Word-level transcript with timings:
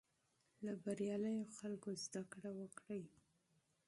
له 0.65 0.73
بریالیو 0.83 1.51
خلکو 1.57 1.89
زده 2.03 2.21
کړه 2.31 2.49
وکړئ. 2.59 3.03